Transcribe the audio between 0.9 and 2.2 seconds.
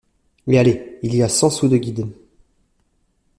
il y a cent sous de guides.